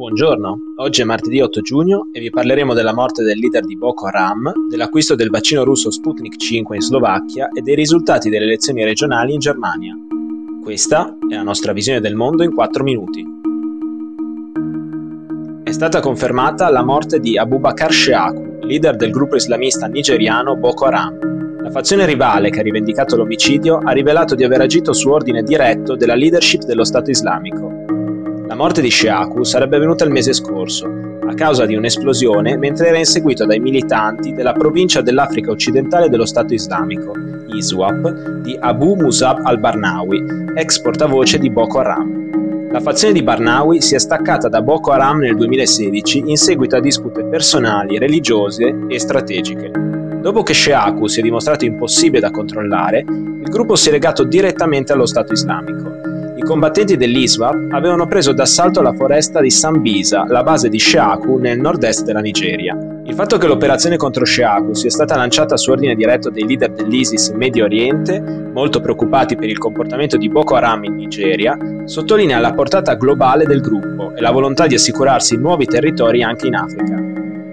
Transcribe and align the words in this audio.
Buongiorno, 0.00 0.58
oggi 0.76 1.02
è 1.02 1.04
martedì 1.04 1.42
8 1.42 1.60
giugno 1.60 2.08
e 2.10 2.20
vi 2.20 2.30
parleremo 2.30 2.72
della 2.72 2.94
morte 2.94 3.22
del 3.22 3.38
leader 3.38 3.66
di 3.66 3.76
Boko 3.76 4.06
Haram, 4.06 4.50
dell'acquisto 4.70 5.14
del 5.14 5.28
vaccino 5.28 5.62
russo 5.62 5.90
Sputnik 5.90 6.36
5 6.36 6.74
in 6.74 6.80
Slovacchia 6.80 7.50
e 7.50 7.60
dei 7.60 7.74
risultati 7.74 8.30
delle 8.30 8.46
elezioni 8.46 8.82
regionali 8.82 9.34
in 9.34 9.40
Germania. 9.40 9.94
Questa 10.62 11.18
è 11.28 11.34
la 11.34 11.42
nostra 11.42 11.74
visione 11.74 12.00
del 12.00 12.14
mondo 12.14 12.42
in 12.42 12.54
4 12.54 12.82
minuti. 12.82 13.22
È 15.64 15.70
stata 15.70 16.00
confermata 16.00 16.70
la 16.70 16.82
morte 16.82 17.20
di 17.20 17.36
Abubakar 17.36 17.92
Sheaku, 17.92 18.60
leader 18.62 18.96
del 18.96 19.10
gruppo 19.10 19.36
islamista 19.36 19.84
nigeriano 19.84 20.56
Boko 20.56 20.86
Haram. 20.86 21.62
La 21.62 21.70
fazione 21.70 22.06
rivale 22.06 22.48
che 22.48 22.60
ha 22.60 22.62
rivendicato 22.62 23.16
l'omicidio 23.16 23.76
ha 23.76 23.92
rivelato 23.92 24.34
di 24.34 24.44
aver 24.44 24.62
agito 24.62 24.94
su 24.94 25.10
ordine 25.10 25.42
diretto 25.42 25.94
della 25.94 26.14
leadership 26.14 26.62
dello 26.62 26.84
Stato 26.84 27.10
islamico 27.10 27.69
la 27.69 27.69
morte 28.60 28.82
di 28.82 28.90
Sheaku 28.90 29.42
sarebbe 29.42 29.76
avvenuta 29.76 30.04
il 30.04 30.10
mese 30.10 30.34
scorso, 30.34 30.84
a 31.26 31.32
causa 31.32 31.64
di 31.64 31.76
un'esplosione 31.76 32.58
mentre 32.58 32.88
era 32.88 32.98
inseguito 32.98 33.46
dai 33.46 33.58
militanti 33.58 34.34
della 34.34 34.52
provincia 34.52 35.00
dell'Africa 35.00 35.50
occidentale 35.50 36.10
dello 36.10 36.26
Stato 36.26 36.52
islamico, 36.52 37.14
ISWAP, 37.54 38.40
di 38.42 38.54
Abu 38.60 38.96
Musab 38.96 39.40
al-Barnawi, 39.44 40.22
ex 40.56 40.78
portavoce 40.78 41.38
di 41.38 41.48
Boko 41.48 41.78
Haram. 41.78 42.68
La 42.70 42.80
fazione 42.80 43.14
di 43.14 43.22
Barnawi 43.22 43.80
si 43.80 43.94
è 43.94 43.98
staccata 43.98 44.50
da 44.50 44.60
Boko 44.60 44.90
Haram 44.90 45.20
nel 45.20 45.36
2016 45.36 46.24
in 46.26 46.36
seguito 46.36 46.76
a 46.76 46.80
dispute 46.80 47.24
personali, 47.24 47.96
religiose 47.96 48.76
e 48.88 48.98
strategiche. 48.98 49.70
Dopo 50.20 50.42
che 50.42 50.52
Sheaku 50.52 51.06
si 51.06 51.20
è 51.20 51.22
dimostrato 51.22 51.64
impossibile 51.64 52.20
da 52.20 52.30
controllare, 52.30 53.06
il 53.08 53.48
gruppo 53.48 53.74
si 53.74 53.88
è 53.88 53.90
legato 53.90 54.22
direttamente 54.22 54.92
allo 54.92 55.06
Stato 55.06 55.32
islamico. 55.32 55.99
Combattenti 56.50 56.96
dell'ISWAP 56.96 57.68
avevano 57.70 58.08
preso 58.08 58.32
d'assalto 58.32 58.82
la 58.82 58.92
foresta 58.92 59.40
di 59.40 59.50
Sambisa, 59.50 60.24
la 60.26 60.42
base 60.42 60.68
di 60.68 60.80
Sheaku 60.80 61.36
nel 61.36 61.60
nord-est 61.60 62.02
della 62.02 62.18
Nigeria. 62.18 62.76
Il 63.04 63.14
fatto 63.14 63.38
che 63.38 63.46
l'operazione 63.46 63.96
contro 63.96 64.24
Sheaku 64.24 64.74
sia 64.74 64.90
stata 64.90 65.14
lanciata 65.14 65.56
su 65.56 65.70
ordine 65.70 65.94
diretto 65.94 66.28
dei 66.28 66.44
leader 66.44 66.72
dell'ISIS 66.72 67.28
in 67.28 67.36
Medio 67.36 67.66
Oriente, 67.66 68.20
molto 68.20 68.80
preoccupati 68.80 69.36
per 69.36 69.48
il 69.48 69.58
comportamento 69.58 70.16
di 70.16 70.28
Boko 70.28 70.56
Haram 70.56 70.82
in 70.82 70.96
Nigeria, 70.96 71.56
sottolinea 71.84 72.40
la 72.40 72.52
portata 72.52 72.94
globale 72.94 73.44
del 73.44 73.60
gruppo 73.60 74.12
e 74.16 74.20
la 74.20 74.32
volontà 74.32 74.66
di 74.66 74.74
assicurarsi 74.74 75.36
nuovi 75.36 75.66
territori 75.66 76.24
anche 76.24 76.48
in 76.48 76.56
Africa. 76.56 76.96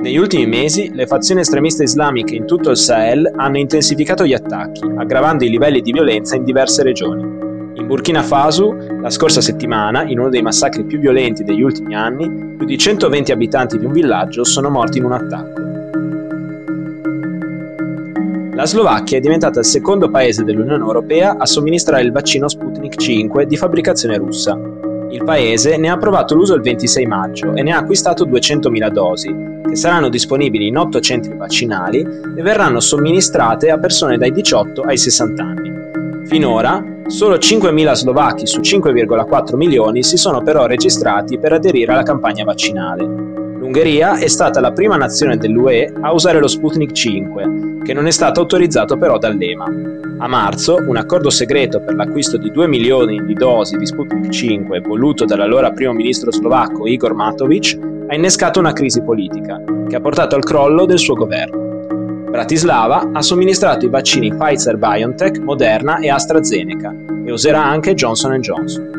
Negli 0.00 0.16
ultimi 0.16 0.46
mesi 0.46 0.90
le 0.94 1.06
fazioni 1.06 1.42
estremiste 1.42 1.82
islamiche 1.82 2.34
in 2.34 2.46
tutto 2.46 2.70
il 2.70 2.78
Sahel 2.78 3.30
hanno 3.36 3.58
intensificato 3.58 4.24
gli 4.24 4.32
attacchi, 4.32 4.90
aggravando 4.96 5.44
i 5.44 5.50
livelli 5.50 5.82
di 5.82 5.92
violenza 5.92 6.34
in 6.34 6.44
diverse 6.44 6.82
regioni. 6.82 7.35
In 7.76 7.86
Burkina 7.86 8.22
Faso, 8.22 8.74
la 9.02 9.10
scorsa 9.10 9.42
settimana, 9.42 10.04
in 10.04 10.18
uno 10.18 10.30
dei 10.30 10.40
massacri 10.40 10.84
più 10.84 10.98
violenti 10.98 11.44
degli 11.44 11.60
ultimi 11.60 11.94
anni, 11.94 12.54
più 12.56 12.64
di 12.64 12.78
120 12.78 13.32
abitanti 13.32 13.78
di 13.78 13.84
un 13.84 13.92
villaggio 13.92 14.44
sono 14.44 14.70
morti 14.70 14.96
in 14.96 15.04
un 15.04 15.12
attacco. 15.12 15.60
La 18.54 18.64
Slovacchia 18.64 19.18
è 19.18 19.20
diventata 19.20 19.58
il 19.58 19.66
secondo 19.66 20.08
paese 20.08 20.42
dell'Unione 20.42 20.82
Europea 20.82 21.36
a 21.36 21.44
somministrare 21.44 22.02
il 22.02 22.12
vaccino 22.12 22.48
Sputnik 22.48 22.96
5 22.96 23.44
di 23.44 23.58
fabbricazione 23.58 24.16
russa. 24.16 24.58
Il 25.10 25.22
paese 25.22 25.76
ne 25.76 25.90
ha 25.90 25.92
approvato 25.92 26.34
l'uso 26.34 26.54
il 26.54 26.62
26 26.62 27.04
maggio 27.04 27.54
e 27.54 27.62
ne 27.62 27.72
ha 27.72 27.78
acquistato 27.78 28.24
200.000 28.24 28.88
dosi, 28.90 29.36
che 29.68 29.76
saranno 29.76 30.08
disponibili 30.08 30.68
in 30.68 30.78
8 30.78 30.98
centri 31.00 31.36
vaccinali 31.36 32.00
e 32.00 32.40
verranno 32.40 32.80
somministrate 32.80 33.68
a 33.70 33.78
persone 33.78 34.16
dai 34.16 34.32
18 34.32 34.80
ai 34.80 34.96
60 34.96 35.42
anni. 35.42 35.72
Finora, 36.24 36.94
solo 37.08 37.36
5.000 37.36 37.92
slovacchi 37.92 38.46
su 38.46 38.60
5,4 38.60 39.56
milioni 39.56 40.02
si 40.02 40.16
sono 40.16 40.42
però 40.42 40.66
registrati 40.66 41.38
per 41.38 41.52
aderire 41.52 41.92
alla 41.92 42.02
campagna 42.02 42.44
vaccinale. 42.44 43.04
L'Ungheria 43.04 44.18
è 44.18 44.28
stata 44.28 44.60
la 44.60 44.72
prima 44.72 44.96
nazione 44.96 45.36
dell'UE 45.36 45.92
a 46.00 46.12
usare 46.12 46.40
lo 46.40 46.46
Sputnik 46.46 46.92
5, 46.92 47.80
che 47.84 47.92
non 47.92 48.06
è 48.06 48.10
stato 48.10 48.40
autorizzato 48.40 48.96
però 48.96 49.18
dall'EMA. 49.18 49.64
A 50.18 50.28
marzo, 50.28 50.76
un 50.86 50.96
accordo 50.96 51.30
segreto 51.30 51.80
per 51.80 51.94
l'acquisto 51.94 52.36
di 52.36 52.50
2 52.50 52.66
milioni 52.68 53.24
di 53.24 53.34
dosi 53.34 53.76
di 53.76 53.86
Sputnik 53.86 54.30
5, 54.30 54.80
voluto 54.80 55.24
dall'allora 55.24 55.72
primo 55.72 55.92
ministro 55.92 56.32
slovacco 56.32 56.86
Igor 56.86 57.14
Matovic, 57.14 57.78
ha 58.08 58.14
innescato 58.14 58.60
una 58.60 58.72
crisi 58.72 59.02
politica, 59.02 59.60
che 59.88 59.96
ha 59.96 60.00
portato 60.00 60.36
al 60.36 60.44
crollo 60.44 60.86
del 60.86 60.98
suo 60.98 61.14
governo. 61.14 61.65
Bratislava 62.36 63.12
ha 63.14 63.22
somministrato 63.22 63.86
i 63.86 63.88
vaccini 63.88 64.28
Pfizer 64.28 64.76
BioNTech, 64.76 65.38
Moderna 65.38 66.00
e 66.00 66.10
AstraZeneca 66.10 66.94
e 67.24 67.32
userà 67.32 67.64
anche 67.64 67.94
Johnson 67.94 68.38
Johnson. 68.40 68.90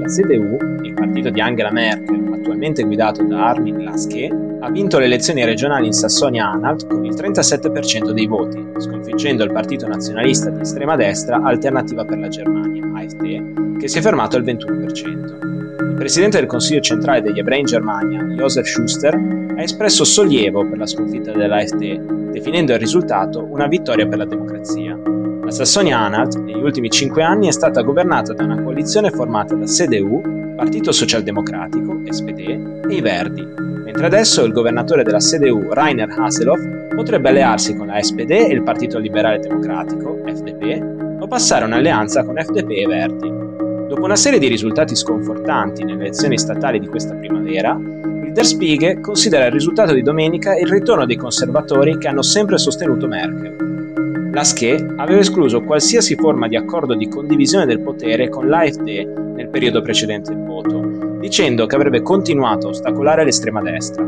La 0.00 0.06
CDU, 0.06 0.56
il 0.84 0.94
partito 0.94 1.28
di 1.28 1.38
Angela 1.38 1.70
Merkel, 1.70 2.32
attualmente 2.32 2.82
guidato 2.82 3.22
da 3.24 3.48
Armin 3.48 3.84
Laschet, 3.84 4.34
ha 4.60 4.70
vinto 4.70 4.98
le 4.98 5.04
elezioni 5.04 5.44
regionali 5.44 5.84
in 5.84 5.92
Sassonia-Anhalt 5.92 6.86
con 6.86 7.04
il 7.04 7.12
37% 7.12 8.12
dei 8.12 8.26
voti, 8.26 8.66
sconfiggendo 8.78 9.44
il 9.44 9.52
partito 9.52 9.86
nazionalista 9.86 10.48
di 10.48 10.62
estrema 10.62 10.96
destra 10.96 11.42
Alternativa 11.42 12.06
per 12.06 12.18
la 12.18 12.28
Germania, 12.28 12.90
AfD, 12.94 13.76
che 13.76 13.86
si 13.86 13.98
è 13.98 14.00
fermato 14.00 14.38
al 14.38 14.44
21%. 14.44 15.61
Presidente 16.02 16.38
del 16.38 16.48
Consiglio 16.48 16.80
centrale 16.80 17.22
degli 17.22 17.38
ebrei 17.38 17.60
in 17.60 17.64
Germania, 17.64 18.24
Josef 18.24 18.66
Schuster, 18.66 19.14
ha 19.14 19.62
espresso 19.62 20.02
sollievo 20.02 20.66
per 20.68 20.76
la 20.76 20.86
sconfitta 20.86 21.30
dell'AfD, 21.30 22.32
definendo 22.32 22.72
il 22.72 22.80
risultato 22.80 23.46
una 23.48 23.68
vittoria 23.68 24.04
per 24.08 24.18
la 24.18 24.24
democrazia. 24.24 24.98
La 25.44 25.50
Sassonia-Anhalt 25.52 26.40
negli 26.40 26.60
ultimi 26.60 26.90
cinque 26.90 27.22
anni 27.22 27.46
è 27.46 27.52
stata 27.52 27.82
governata 27.82 28.32
da 28.32 28.42
una 28.42 28.60
coalizione 28.60 29.10
formata 29.10 29.54
da 29.54 29.64
CDU, 29.64 30.54
Partito 30.56 30.90
Socialdemocratico, 30.90 32.00
SPD 32.08 32.84
e 32.88 32.94
i 32.96 33.00
Verdi, 33.00 33.46
mentre 33.56 34.04
adesso 34.04 34.44
il 34.44 34.52
governatore 34.52 35.04
della 35.04 35.18
CDU, 35.18 35.68
Rainer 35.70 36.12
Haseloff, 36.18 36.88
potrebbe 36.96 37.28
allearsi 37.28 37.76
con 37.76 37.86
la 37.86 38.02
SPD 38.02 38.30
e 38.32 38.52
il 38.52 38.64
Partito 38.64 38.98
Liberale 38.98 39.38
Democratico, 39.38 40.20
FDP, 40.26 41.20
o 41.20 41.28
passare 41.28 41.64
un'alleanza 41.64 42.24
con 42.24 42.34
FDP 42.34 42.70
e 42.70 42.86
Verdi. 42.88 43.51
Dopo 43.92 44.06
una 44.06 44.16
serie 44.16 44.38
di 44.38 44.48
risultati 44.48 44.96
sconfortanti 44.96 45.84
nelle 45.84 46.04
elezioni 46.04 46.38
statali 46.38 46.80
di 46.80 46.86
questa 46.86 47.14
primavera, 47.14 47.78
il 47.78 48.32
Der 48.32 48.46
Spiegel 48.46 49.00
considera 49.00 49.44
il 49.44 49.52
risultato 49.52 49.92
di 49.92 50.00
domenica 50.00 50.56
il 50.56 50.66
ritorno 50.66 51.04
dei 51.04 51.16
conservatori 51.16 51.98
che 51.98 52.08
hanno 52.08 52.22
sempre 52.22 52.56
sostenuto 52.56 53.06
Merkel. 53.06 54.30
La 54.32 54.44
SCHE 54.44 54.94
aveva 54.96 55.20
escluso 55.20 55.60
qualsiasi 55.60 56.14
forma 56.14 56.48
di 56.48 56.56
accordo 56.56 56.94
di 56.94 57.06
condivisione 57.06 57.66
del 57.66 57.80
potere 57.80 58.30
con 58.30 58.48
l'AfD 58.48 59.34
nel 59.36 59.50
periodo 59.50 59.82
precedente 59.82 60.32
il 60.32 60.38
voto, 60.38 61.18
dicendo 61.20 61.66
che 61.66 61.76
avrebbe 61.76 62.00
continuato 62.00 62.68
a 62.68 62.70
ostacolare 62.70 63.24
l'estrema 63.24 63.60
destra. 63.60 64.02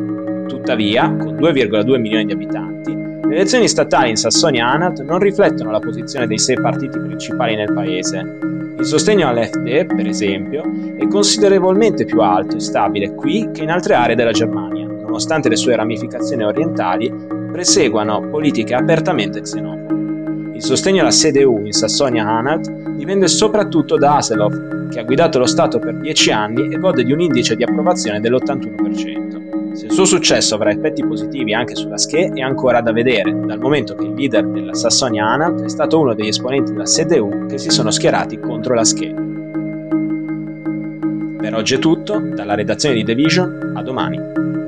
Tuttavia, 0.49 1.15
con 1.15 1.35
2,2 1.35 2.01
milioni 2.01 2.25
di 2.25 2.33
abitanti, 2.33 3.04
le 3.35 3.41
elezioni 3.41 3.67
statali 3.67 4.11
in 4.11 4.17
Sassonia-Anhalt 4.17 5.03
non 5.03 5.19
riflettono 5.19 5.73
la 5.73 5.81
posizione 5.81 6.29
dei 6.29 6.39
sei 6.39 6.55
partiti 6.55 7.01
principali 7.01 7.57
nel 7.57 7.73
paese, 7.73 8.39
il 8.79 8.85
sostegno 8.85 9.27
all'FD, 9.27 9.93
per 9.93 10.07
esempio, 10.07 10.63
è 10.97 11.05
considerevolmente 11.09 12.05
più 12.05 12.21
alto 12.21 12.55
e 12.55 12.61
stabile 12.61 13.13
qui 13.13 13.51
che 13.53 13.65
in 13.65 13.71
altre 13.71 13.95
aree 13.95 14.15
della 14.15 14.31
Germania, 14.31 14.87
nonostante 14.87 15.49
le 15.49 15.57
sue 15.57 15.75
ramificazioni 15.75 16.45
orientali 16.45 17.13
perseguano 17.51 18.21
politiche 18.21 18.75
apertamente 18.75 19.41
xenofobe. 19.41 20.53
Il 20.55 20.63
sostegno 20.63 21.01
alla 21.01 21.11
CDU 21.11 21.63
in 21.65 21.73
Sassonia-Anhalt 21.73 22.71
dipende 22.95 23.27
soprattutto 23.27 23.97
da 23.97 24.19
Haseloff, 24.19 24.89
che 24.91 25.01
ha 25.01 25.05
guidato 25.05 25.41
lo 25.41 25.47
Stato 25.47 25.81
per 25.81 25.97
dieci 25.97 26.31
anni 26.31 26.73
e 26.73 26.79
gode 26.79 27.03
di 27.03 27.11
un 27.11 27.21
indice 27.21 27.57
di 27.57 27.65
approvazione 27.65 28.21
dell'81%. 28.21 29.24
Se 29.75 29.87
il 29.87 29.93
suo 29.93 30.05
successo 30.05 30.55
avrà 30.55 30.71
effetti 30.71 31.05
positivi 31.05 31.53
anche 31.53 31.75
sulla 31.75 31.99
SCHE 31.99 32.31
è 32.33 32.41
ancora 32.41 32.81
da 32.81 32.93
vedere, 32.93 33.37
dal 33.45 33.59
momento 33.59 33.97
che 33.97 34.05
il 34.05 34.15
leader 34.15 34.47
della 34.47 34.73
Sassonia-Anhalt 34.73 35.65
è 35.65 35.69
stato 35.69 35.99
uno 35.99 36.15
degli 36.15 36.29
esponenti 36.29 36.71
della 36.71 36.85
CDU 36.85 37.47
che 37.49 37.59
si 37.59 37.71
sono 37.71 37.91
schierati 37.91 38.39
contro 38.39 38.75
la 38.75 38.85
SCHE. 38.85 39.15
Per 41.39 41.55
oggi 41.55 41.75
è 41.75 41.79
tutto, 41.79 42.21
dalla 42.21 42.55
redazione 42.55 42.95
di 42.95 43.03
The 43.03 43.15
Vision, 43.17 43.73
a 43.75 43.83
domani. 43.83 44.64